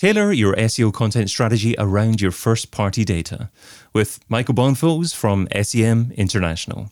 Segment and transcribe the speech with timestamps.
[0.00, 3.50] Tailor your SEO content strategy around your first party data
[3.92, 6.90] with Michael Bonfils from SEM International.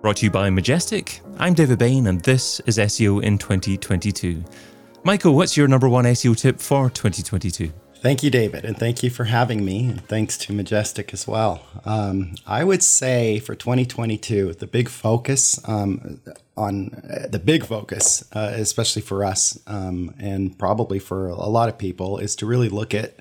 [0.00, 1.22] Brought to you by Majestic.
[1.38, 4.44] I'm David Bain, and this is SEO in 2022.
[5.02, 7.72] Michael, what's your number one SEO tip for 2022?
[8.04, 11.62] Thank you, David, and thank you for having me, and thanks to Majestic as well.
[11.86, 16.20] Um, I would say for 2022, the big focus um,
[16.54, 21.70] on uh, the big focus, uh, especially for us, um, and probably for a lot
[21.70, 23.20] of people, is to really look at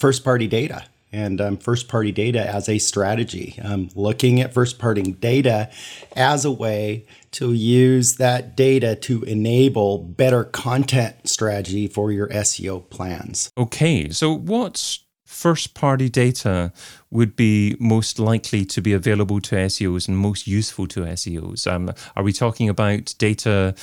[0.00, 4.78] first party data and um, first party data as a strategy, um, looking at first
[4.78, 5.70] party data
[6.16, 12.88] as a way to use that data to enable better content strategy for your SEO
[12.90, 13.50] plans.
[13.56, 16.72] Okay, so what's first party data
[17.10, 21.66] would be most likely to be available to SEOs and most useful to SEOs?
[21.66, 23.74] Um, are we talking about data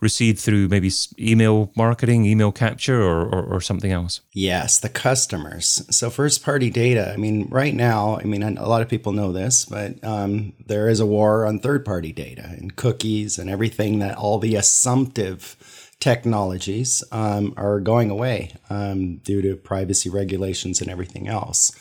[0.00, 4.20] received through maybe email marketing, email capture, or, or, or something else?
[4.32, 5.84] Yes, the customers.
[5.90, 9.32] So, first party data, I mean, right now, I mean, a lot of people know
[9.32, 13.98] this, but um, there is a war on third party data and cookies and everything
[13.98, 15.56] that all the assumptive
[16.00, 21.72] technologies um, are going away um, due to privacy regulations and everything else.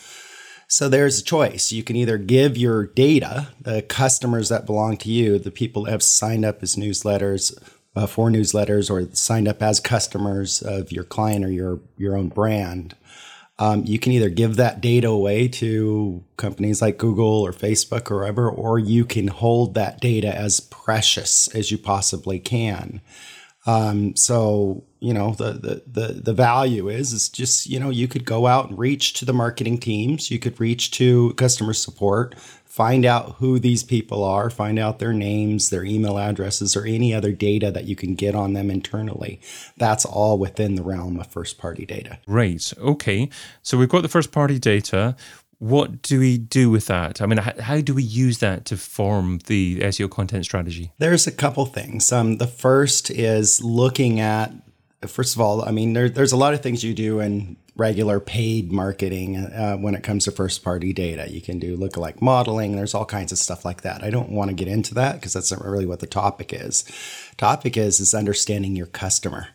[0.69, 1.71] So there's a choice.
[1.71, 5.91] You can either give your data, the customers that belong to you, the people that
[5.91, 7.57] have signed up as newsletters,
[7.97, 12.29] uh, for newsletters, or signed up as customers of your client or your your own
[12.29, 12.95] brand.
[13.59, 18.19] Um, you can either give that data away to companies like Google or Facebook or
[18.19, 23.01] whatever, or you can hold that data as precious as you possibly can.
[23.65, 28.07] Um, so you know the, the the the value is is just you know you
[28.07, 32.35] could go out and reach to the marketing teams, you could reach to customer support,
[32.77, 37.11] find out who these people are, find out their names, their email addresses, or any
[37.11, 39.41] other data that you can get on them internally.
[39.77, 42.19] That's all within the realm of first party data.
[42.27, 42.71] Right.
[42.77, 43.29] Okay.
[43.63, 45.15] So we've got the first party data
[45.59, 47.19] what do we do with that?
[47.19, 50.91] I mean, how, do we use that to form the SEO content strategy?
[50.99, 52.11] There's a couple things.
[52.11, 54.51] Um, the first is looking at,
[55.05, 58.19] first of all, I mean, there, there's a lot of things you do in regular
[58.19, 61.31] paid marketing uh, when it comes to first party data.
[61.31, 62.75] You can do lookalike modeling.
[62.75, 64.03] There's all kinds of stuff like that.
[64.03, 66.83] I don't want to get into that because that's not really what the topic is.
[67.37, 69.49] Topic is is understanding your customer.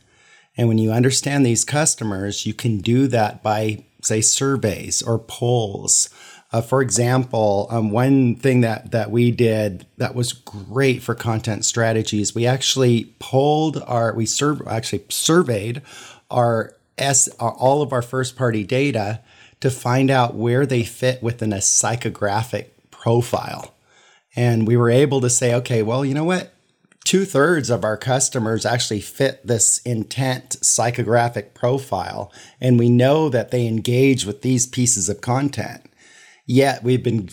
[0.56, 6.08] And when you understand these customers, you can do that by say surveys or polls.
[6.52, 11.64] Uh, for example, um, one thing that that we did that was great for content
[11.64, 14.26] strategies, we actually polled our we
[14.66, 15.80] actually surveyed
[16.30, 19.20] our s our, all of our first party data
[19.60, 23.74] to find out where they fit within a psychographic profile,
[24.36, 26.52] and we were able to say, okay, well, you know what,
[27.04, 32.32] two thirds of our customers actually fit this intent psychographic profile.
[32.60, 35.82] And we know that they engage with these pieces of content.
[36.46, 37.28] Yet we've been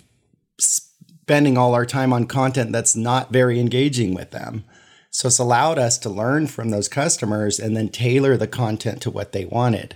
[0.59, 4.63] spending all our time on content that's not very engaging with them.
[5.11, 9.11] So it's allowed us to learn from those customers and then tailor the content to
[9.11, 9.95] what they wanted.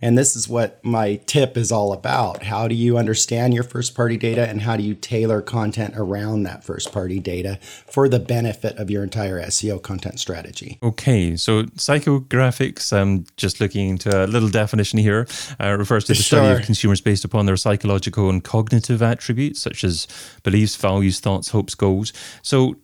[0.00, 2.42] And this is what my tip is all about.
[2.42, 6.42] How do you understand your first party data and how do you tailor content around
[6.42, 10.78] that first party data for the benefit of your entire SEO content strategy?
[10.82, 15.26] Okay, so psychographics, I'm just looking into a little definition here,
[15.58, 16.40] uh, refers to the sure.
[16.40, 20.06] study of consumers based upon their psychological and cognitive attributes such as
[20.42, 22.12] beliefs, values, thoughts, hopes, goals.
[22.42, 22.76] So,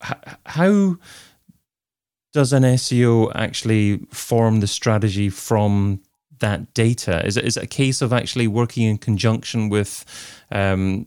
[0.00, 0.14] uh,
[0.46, 0.96] how
[2.32, 6.00] does an SEO actually form the strategy from
[6.40, 7.24] that data?
[7.26, 10.04] Is it, is it a case of actually working in conjunction with
[10.50, 11.06] um,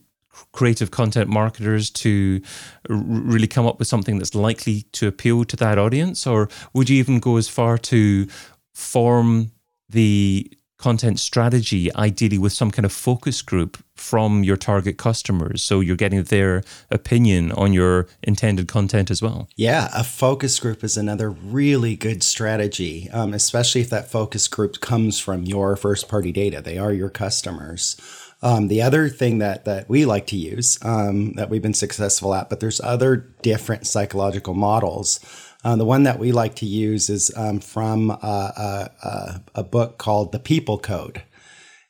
[0.52, 2.42] creative content marketers to
[2.90, 6.28] r- really come up with something that's likely to appeal to that audience?
[6.28, 8.28] Or would you even go as far to
[8.74, 9.52] form
[9.90, 15.64] the content strategy, ideally with some kind of focus group from your target customers.
[15.64, 19.48] So you're getting their opinion on your intended content as well.
[19.56, 24.80] Yeah, a focus group is another really good strategy, um, especially if that focus group
[24.80, 26.62] comes from your first party data.
[26.62, 28.00] They are your customers.
[28.44, 32.36] Um, the other thing that that we like to use um, that we've been successful
[32.36, 35.20] at, but there's other different psychological models
[35.68, 39.98] uh, the one that we like to use is um, from a, a, a, book
[39.98, 41.24] called The People Code.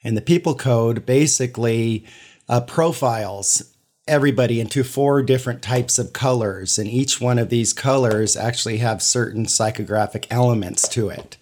[0.04, 2.04] And the People Code basically
[2.50, 3.76] uh, profiles
[4.08, 6.80] everybody into four different types of colors.
[6.80, 11.38] And each one of these colors actually have certain psychographic elements to it.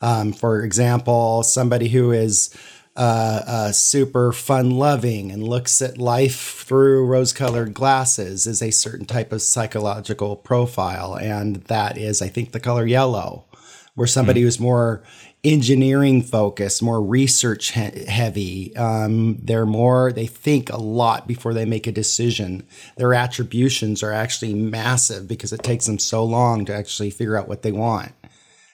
[0.00, 2.56] Um, for example, somebody who is
[2.96, 8.70] uh, uh, super fun loving and looks at life through rose colored glasses is a
[8.70, 11.16] certain type of psychological profile.
[11.16, 13.46] And that is, I think, the color yellow,
[13.94, 14.44] where somebody mm.
[14.44, 15.02] who's more
[15.42, 18.74] engineering focused, more research he- heavy.
[18.76, 22.66] Um, they're more, they think a lot before they make a decision.
[22.96, 27.48] Their attributions are actually massive because it takes them so long to actually figure out
[27.48, 28.12] what they want.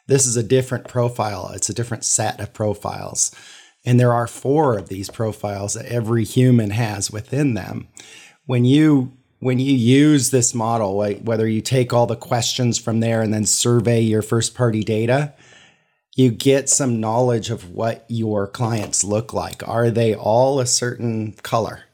[0.07, 3.35] This is a different profile, it's a different set of profiles.
[3.85, 7.89] And there are four of these profiles that every human has within them.
[8.47, 13.01] When you when you use this model, like whether you take all the questions from
[13.01, 15.33] there and then survey your first party data,
[16.15, 19.67] you get some knowledge of what your clients look like.
[19.67, 21.85] Are they all a certain color?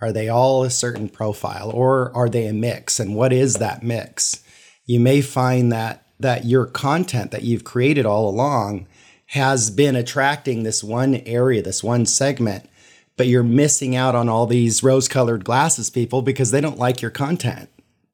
[0.00, 3.00] Are they all a certain profile or are they a mix?
[3.00, 4.44] And what is that mix?
[4.86, 8.86] You may find that that your content that you've created all along
[9.26, 12.68] has been attracting this one area, this one segment,
[13.16, 17.00] but you're missing out on all these rose colored glasses people because they don't like
[17.00, 17.68] your content.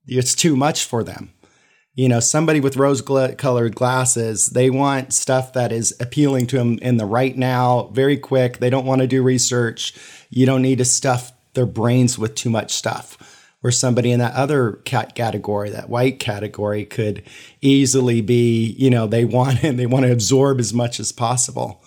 [0.07, 1.33] It's too much for them.
[1.95, 6.79] You know, somebody with rose colored glasses, they want stuff that is appealing to them
[6.79, 8.59] in the right now, very quick.
[8.59, 9.95] They don't want to do research.
[10.31, 14.35] You don't need to stuff their brains with too much stuff where somebody in that
[14.35, 17.23] other cat category, that white category, could
[17.61, 21.83] easily be, you know, they want and they want to absorb as much as possible.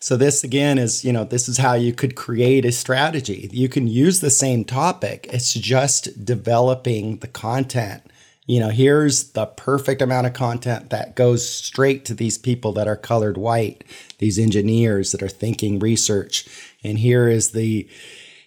[0.00, 3.48] So this again is, you know, this is how you could create a strategy.
[3.52, 5.28] You can use the same topic.
[5.32, 8.04] It's just developing the content.
[8.46, 12.88] You know, here's the perfect amount of content that goes straight to these people that
[12.88, 13.84] are colored white,
[14.18, 16.46] these engineers that are thinking research.
[16.84, 17.88] And here is the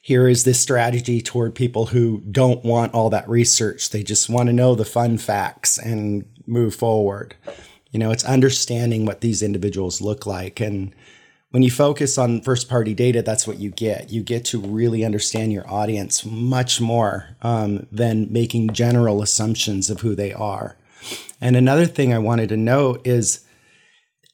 [0.01, 3.91] here is this strategy toward people who don't want all that research.
[3.91, 7.35] They just want to know the fun facts and move forward.
[7.91, 10.59] You know, it's understanding what these individuals look like.
[10.59, 10.93] And
[11.51, 14.11] when you focus on first party data, that's what you get.
[14.11, 20.01] You get to really understand your audience much more um, than making general assumptions of
[20.01, 20.77] who they are.
[21.39, 23.45] And another thing I wanted to note is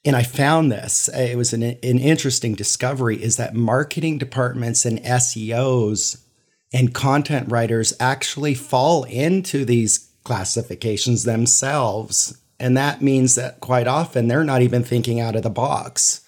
[0.07, 4.85] and I found this, uh, it was an, an interesting discovery, is that marketing departments
[4.85, 6.23] and SEOs
[6.71, 12.41] and content writers actually fall into these classifications themselves.
[12.57, 16.21] And that means that quite often they're not even thinking out of the box.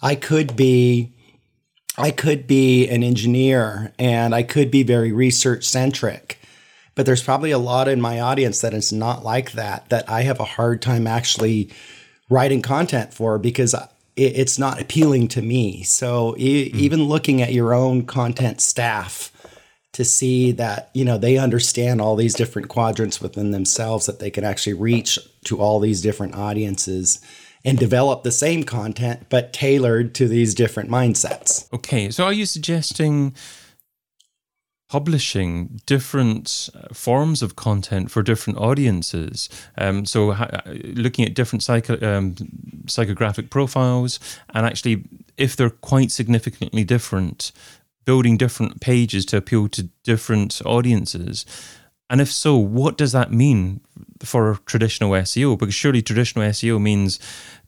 [0.00, 1.12] I could be
[1.98, 6.38] I could be an engineer and I could be very research centric.
[6.94, 10.22] But there's probably a lot in my audience that is not like that that I
[10.22, 11.70] have a hard time actually
[12.28, 13.74] writing content for because
[14.16, 15.82] it's not appealing to me.
[15.82, 16.38] So mm.
[16.38, 19.32] even looking at your own content staff
[19.92, 24.30] to see that you know they understand all these different quadrants within themselves that they
[24.30, 27.20] can actually reach to all these different audiences
[27.64, 31.72] and develop the same content but tailored to these different mindsets.
[31.72, 33.34] Okay, so are you suggesting
[34.88, 39.48] publishing different uh, forms of content for different audiences.
[39.76, 42.34] Um, so, ha- looking at different psycho- um,
[42.86, 44.18] psychographic profiles,
[44.54, 45.04] and actually,
[45.36, 47.52] if they're quite significantly different,
[48.04, 51.44] building different pages to appeal to different audiences.
[52.10, 53.80] And if so, what does that mean
[54.20, 55.58] for traditional SEO?
[55.58, 57.18] Because surely traditional SEO means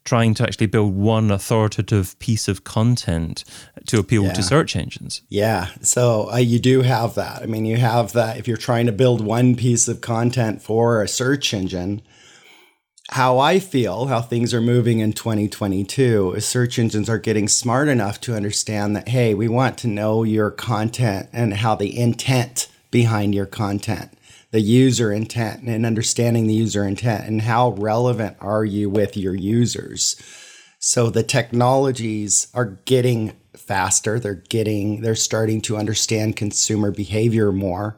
[0.03, 3.43] trying to actually build one authoritative piece of content
[3.85, 4.33] to appeal yeah.
[4.33, 5.21] to search engines.
[5.29, 5.67] Yeah.
[5.81, 7.43] So uh, you do have that.
[7.43, 11.03] I mean, you have that if you're trying to build one piece of content for
[11.03, 12.01] a search engine.
[13.11, 17.89] How I feel, how things are moving in 2022 is search engines are getting smart
[17.89, 22.69] enough to understand that, hey, we want to know your content and how the intent
[22.89, 24.13] behind your content
[24.51, 29.35] the user intent and understanding the user intent and how relevant are you with your
[29.35, 30.21] users.
[30.79, 34.19] So the technologies are getting faster.
[34.19, 37.97] They're getting, they're starting to understand consumer behavior more.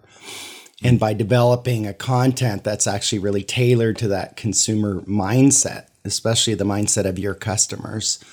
[0.83, 6.65] And by developing a content that's actually really tailored to that consumer mindset, especially the
[6.65, 8.23] mindset of your customers,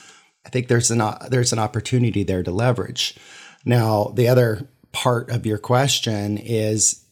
[0.45, 3.17] I think there's an there's an opportunity there to leverage.
[3.65, 7.05] Now, the other part of your question is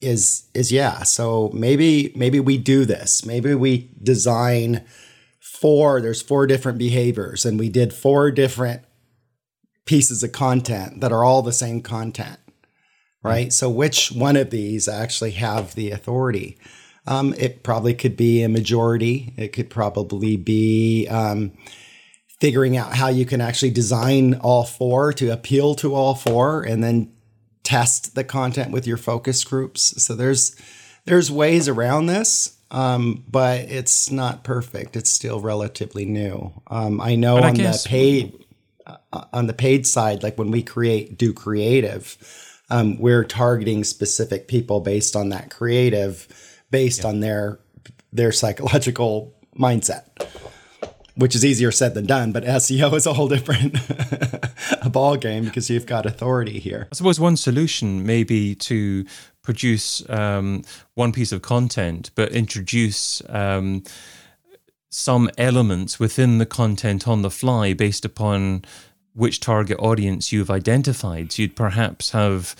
[0.00, 1.02] is is yeah.
[1.02, 3.24] So maybe maybe we do this.
[3.24, 4.84] Maybe we design
[5.40, 8.82] four there's four different behaviors and we did four different
[9.84, 12.38] pieces of content that are all the same content
[13.22, 13.48] right?
[13.48, 13.50] Mm-hmm.
[13.50, 16.58] so which one of these actually have the authority?
[17.06, 19.32] Um, it probably could be a majority.
[19.36, 21.52] It could probably be um,
[22.40, 26.84] figuring out how you can actually design all four to appeal to all four and
[26.84, 27.12] then
[27.70, 30.02] test the content with your focus groups.
[30.02, 30.56] So there's
[31.04, 34.96] there's ways around this, um, but it's not perfect.
[34.96, 36.52] It's still relatively new.
[36.66, 38.44] Um, I know but on I the paid.
[38.86, 42.18] uh, on the paid side, like when we create do creative,
[42.70, 46.26] um, we're targeting specific people based on that creative,
[46.72, 47.08] based yeah.
[47.10, 47.60] on their
[48.12, 50.19] their psychological mindset,
[51.20, 52.32] which is easier said than done.
[52.32, 53.76] But SEO is a whole different
[54.92, 56.88] ball game because you've got authority here.
[56.92, 59.04] I suppose one solution may be to
[59.42, 63.22] produce um, one piece of content, but introduce.
[63.28, 63.84] Um,
[64.92, 68.64] some elements within the content on the fly based upon
[69.14, 71.30] which target audience you've identified.
[71.30, 72.56] So you'd perhaps have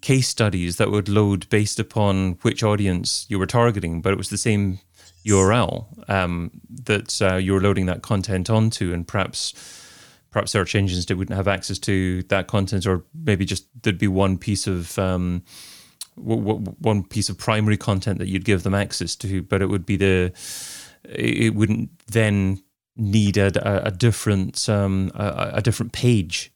[0.00, 4.30] case studies that would load based upon which audience you were targeting, but it was
[4.30, 4.78] the same
[5.24, 6.50] URL um,
[6.84, 9.54] that uh, you're loading that content onto, and perhaps
[10.30, 14.08] perhaps search engines that wouldn't have access to that content, or maybe just there'd be
[14.08, 15.42] one piece of um,
[16.16, 19.66] w- w- one piece of primary content that you'd give them access to, but it
[19.66, 20.32] would be the
[21.04, 22.62] it wouldn't then
[22.96, 26.52] need a, a different um, a, a, different page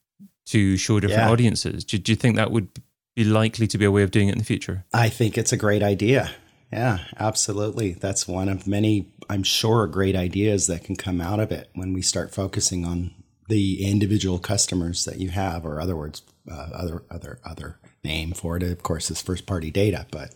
[0.47, 1.31] to show different yeah.
[1.31, 1.85] audiences.
[1.85, 2.69] Do, do you think that would
[3.14, 4.85] be likely to be a way of doing it in the future?
[4.92, 6.33] I think it's a great idea.
[6.73, 7.93] Yeah, absolutely.
[7.93, 11.93] That's one of many, I'm sure, great ideas that can come out of it when
[11.93, 13.12] we start focusing on
[13.49, 18.57] the individual customers that you have, or other words, uh, other other other name for
[18.57, 20.07] it, of course, is first party data.
[20.11, 20.33] But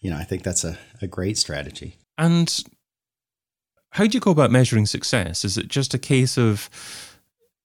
[0.00, 1.96] you know, I think that's a, a great strategy.
[2.16, 2.62] And
[3.90, 5.44] how do you go about measuring success?
[5.44, 6.70] Is it just a case of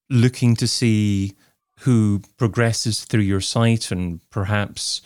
[0.09, 1.33] looking to see
[1.81, 5.01] who progresses through your site and perhaps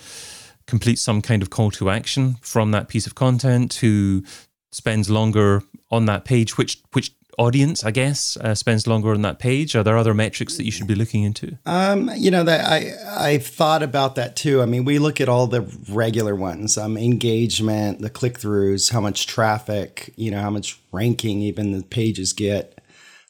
[0.67, 4.23] complete some kind of call to action from that piece of content, who
[4.71, 9.39] spends longer on that page, which which audience, I guess, uh, spends longer on that
[9.39, 9.75] page?
[9.75, 11.57] Are there other metrics that you should be looking into?
[11.65, 14.61] Um, you know that I I've thought about that too.
[14.61, 19.01] I mean, we look at all the regular ones, um, engagement, the click throughs, how
[19.01, 22.81] much traffic, you know, how much ranking even the pages get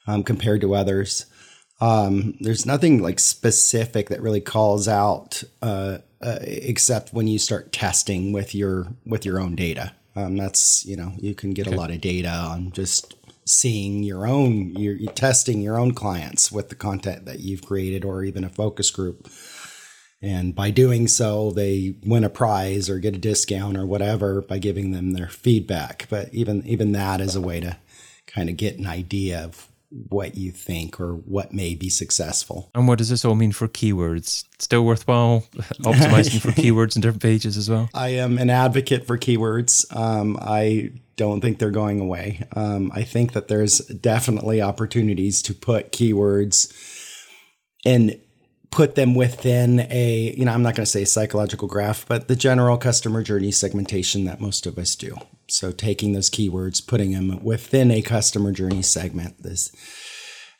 [0.07, 1.25] um, compared to others.
[1.81, 7.71] Um, there's nothing like specific that really calls out, uh, uh, except when you start
[7.71, 9.93] testing with your with your own data.
[10.15, 11.75] Um, that's you know you can get okay.
[11.75, 16.51] a lot of data on just seeing your own you're, you're, testing your own clients
[16.51, 19.29] with the content that you've created or even a focus group
[20.19, 24.57] and by doing so they win a prize or get a discount or whatever by
[24.57, 27.77] giving them their feedback but even even that is a way to
[28.25, 29.69] kind of get an idea of
[30.09, 32.69] what you think or what may be successful.
[32.75, 34.45] And what does this all mean for keywords?
[34.59, 35.45] Still worthwhile
[35.81, 37.89] optimizing for keywords in different pages as well?
[37.93, 39.85] I am an advocate for keywords.
[39.95, 42.45] Um, I don't think they're going away.
[42.55, 46.73] Um, I think that there's definitely opportunities to put keywords
[47.85, 48.19] and
[48.71, 52.35] put them within a, you know, I'm not going to say psychological graph, but the
[52.35, 55.15] general customer journey segmentation that most of us do.
[55.47, 59.71] So taking those keywords, putting them within a customer journey segment, this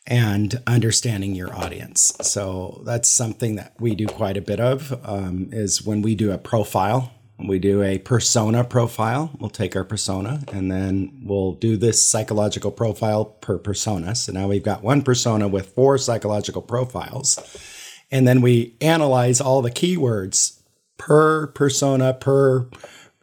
[0.08, 2.16] and understanding your audience.
[2.22, 4.94] So that's something that we do quite a bit of.
[5.04, 9.32] Um, is when we do a profile, we do a persona profile.
[9.40, 14.16] We'll take our persona and then we'll do this psychological profile per persona.
[14.16, 17.40] So now we've got one persona with four psychological profiles.
[18.12, 20.60] And then we analyze all the keywords
[20.98, 22.70] per persona, per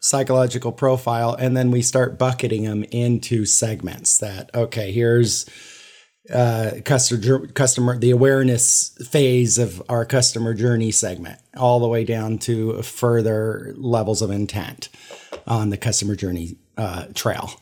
[0.03, 5.47] psychological profile, and then we start bucketing them into segments that, okay, here's
[6.33, 12.39] uh, customer customer the awareness phase of our customer journey segment all the way down
[12.39, 14.89] to further levels of intent
[15.49, 17.61] on the customer journey uh, trail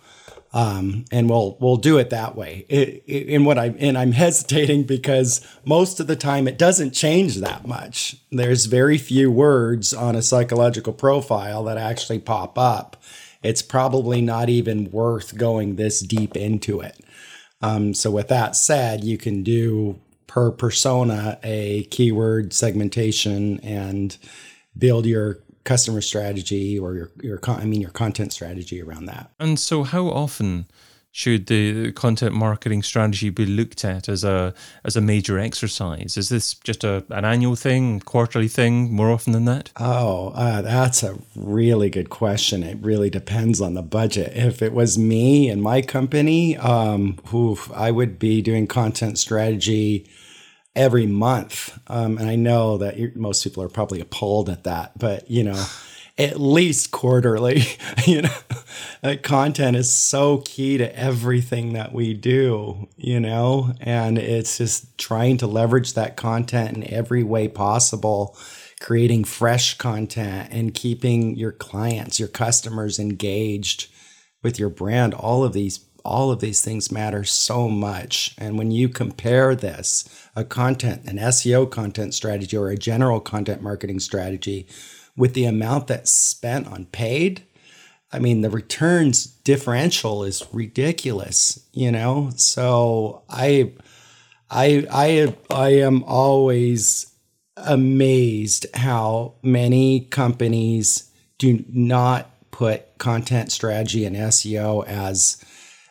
[0.52, 2.66] um, and we'll we'll do it that way.
[2.68, 6.92] It, it, and what I and I'm hesitating because most of the time it doesn't
[6.92, 8.16] change that much.
[8.30, 12.96] There's very few words on a psychological profile that actually pop up.
[13.42, 16.98] It's probably not even worth going this deep into it.
[17.62, 24.16] Um, so with that said, you can do per persona a keyword segmentation and
[24.76, 29.30] build your customer strategy or your your I mean your content strategy around that.
[29.38, 30.66] And so how often
[31.12, 36.16] should the content marketing strategy be looked at as a as a major exercise?
[36.16, 39.70] Is this just a an annual thing, quarterly thing, more often than that?
[39.76, 42.62] Oh, uh, that's a really good question.
[42.62, 44.32] It really depends on the budget.
[44.36, 50.06] If it was me and my company, um, oof, I would be doing content strategy
[50.76, 51.78] every month.
[51.88, 55.66] Um, and I know that most people are probably appalled at that, but you know,
[56.20, 57.62] at least quarterly,
[58.06, 64.58] you know, content is so key to everything that we do, you know, and it's
[64.58, 68.36] just trying to leverage that content in every way possible,
[68.80, 73.90] creating fresh content and keeping your clients, your customers engaged
[74.42, 75.14] with your brand.
[75.14, 78.34] All of these, all of these things matter so much.
[78.38, 83.62] And when you compare this, a content, an SEO content strategy or a general content
[83.62, 84.66] marketing strategy,
[85.16, 87.42] with the amount that's spent on paid,
[88.12, 92.30] I mean, the returns differential is ridiculous, you know?
[92.36, 93.72] So I,
[94.50, 97.06] I, I, I am always
[97.56, 105.42] amazed how many companies do not put content strategy and SEO as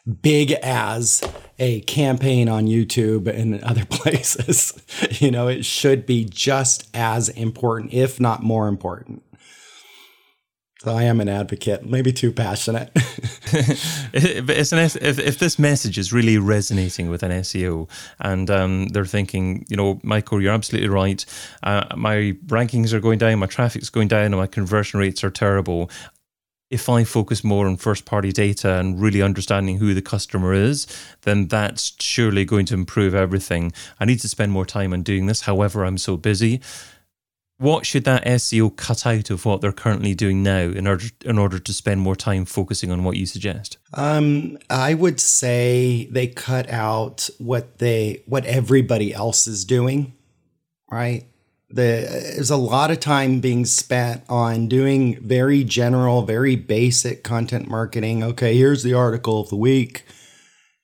[0.10, 1.22] big as
[1.58, 4.74] a campaign on YouTube and other places.
[5.22, 9.24] you know, it should be just as important, if not more important.
[10.82, 12.90] So I am an advocate, maybe too passionate.
[12.96, 13.02] an,
[14.14, 17.90] if, if this message is really resonating with an SEO
[18.22, 21.26] and um, they're thinking, you know, Michael, you're absolutely right.
[21.64, 25.30] Uh, my rankings are going down, my traffic's going down, and my conversion rates are
[25.30, 25.90] terrible
[26.70, 30.86] if I focus more on first party data and really understanding who the customer is,
[31.22, 33.72] then that's surely going to improve everything.
[34.00, 35.42] I need to spend more time on doing this.
[35.42, 36.62] However, I'm so busy.
[37.58, 41.38] What should that SEO cut out of what they're currently doing now in order in
[41.38, 43.78] order to spend more time focusing on what you suggest?
[43.94, 50.14] Um, I would say they cut out what they what everybody else is doing,
[50.90, 51.26] right?
[51.70, 57.68] The, there's a lot of time being spent on doing very general, very basic content
[57.68, 58.24] marketing.
[58.24, 60.04] Okay, here's the article of the week.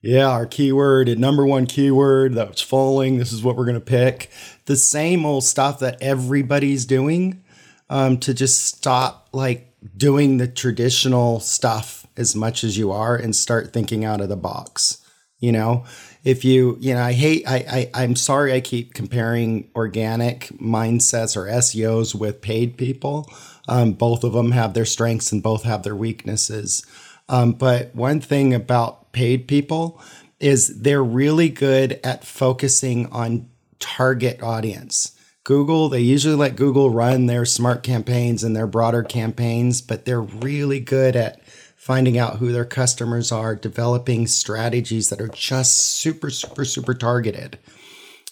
[0.02, 3.18] Yeah, our keyword, number one keyword that's falling.
[3.18, 4.30] This is what we're going to pick.
[4.66, 7.44] The same old stuff that everybody's doing
[7.90, 13.36] um, to just stop like doing the traditional stuff as much as you are and
[13.36, 15.05] start thinking out of the box.
[15.46, 15.86] You know,
[16.26, 21.38] if you you know i hate I, I i'm sorry i keep comparing organic mindsets
[21.38, 23.32] or seos with paid people.
[23.68, 26.86] Um, both of them have their strengths and both have their weaknesses.
[27.30, 30.00] Um, but one thing about paid people
[30.40, 33.50] is they're really good at focusing on
[33.80, 35.18] target audience.
[35.44, 40.22] Google they usually let google run their smart campaigns and their broader campaigns but they're
[40.22, 41.40] really good at
[41.86, 47.60] finding out who their customers are, developing strategies that are just super, super, super targeted.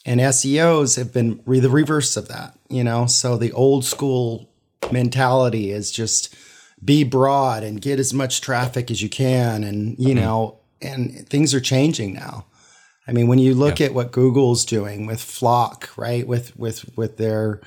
[0.03, 3.05] And SEOs have been re- the reverse of that, you know?
[3.05, 4.49] So the old school
[4.91, 6.35] mentality is just
[6.83, 9.63] be broad and get as much traffic as you can.
[9.63, 10.19] And, you mm-hmm.
[10.19, 12.47] know, and things are changing now.
[13.07, 13.85] I mean, when you look yeah.
[13.85, 16.27] at what Google's doing with FLoC, right?
[16.27, 17.61] With, with, with their,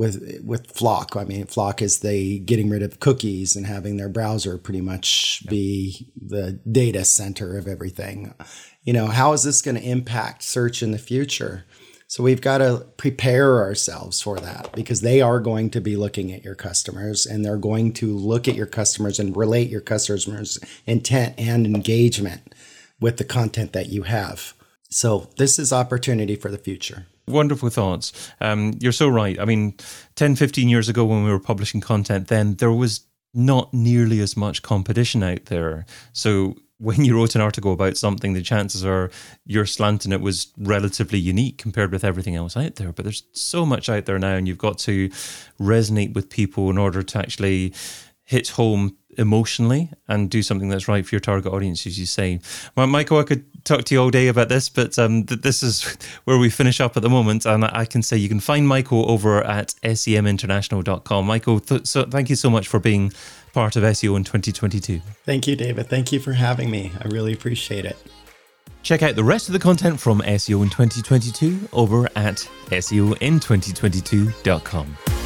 [0.00, 1.20] with with FLoC.
[1.20, 5.46] I mean, FLoC is the getting rid of cookies and having their browser pretty much
[5.46, 8.34] be the data center of everything.
[8.82, 11.66] You know, how is this going to impact search in the future?
[12.06, 16.32] So we've got to prepare ourselves for that because they are going to be looking
[16.32, 20.58] at your customers and they're going to look at your customers and relate your customers'
[20.86, 22.54] intent and engagement
[23.00, 24.54] with the content that you have.
[24.88, 28.32] So this is opportunity for the future wonderful thoughts.
[28.40, 29.38] Um, you're so right.
[29.38, 29.74] I mean,
[30.16, 34.36] 10, 15 years ago when we were publishing content, then there was not nearly as
[34.36, 35.86] much competition out there.
[36.12, 39.10] So when you wrote an article about something, the chances are
[39.44, 42.90] your slant in it was relatively unique compared with everything else out there.
[42.90, 45.10] But there's so much out there now, and you've got to
[45.60, 47.74] resonate with people in order to actually
[48.24, 52.40] hit home emotionally and do something that's right for your target audience, as you say.
[52.76, 55.62] Well, Michael, I could talk to you all day about this, but um, th- this
[55.62, 57.46] is where we finish up at the moment.
[57.46, 61.26] And I can say you can find Michael over at seminternational.com.
[61.26, 63.12] Michael, th- so thank you so much for being
[63.52, 65.00] part of SEO in 2022.
[65.24, 65.88] Thank you, David.
[65.88, 66.92] Thank you for having me.
[67.00, 67.96] I really appreciate it.
[68.82, 75.19] Check out the rest of the content from SEO in 2022 over at seoin2022.com.